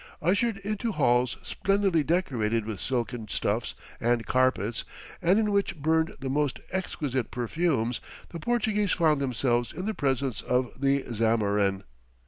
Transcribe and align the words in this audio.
Ushered 0.19 0.57
into 0.57 0.93
halls 0.93 1.37
splendidly 1.43 2.01
decorated 2.03 2.65
with 2.65 2.81
silken 2.81 3.27
stuffs 3.27 3.75
and 3.99 4.25
carpets, 4.25 4.83
and 5.21 5.37
in 5.37 5.51
which 5.51 5.75
burned 5.79 6.15
the 6.19 6.27
most 6.27 6.59
exquisite 6.71 7.29
perfumes, 7.29 7.99
the 8.29 8.39
Portuguese 8.39 8.93
found 8.93 9.21
themselves 9.21 9.71
in 9.71 9.85
the 9.85 9.93
presence 9.93 10.41
of 10.41 10.71
the 10.75 11.03
Zamorin. 11.13 11.83